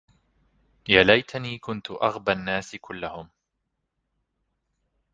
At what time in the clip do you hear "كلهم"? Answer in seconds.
2.75-3.29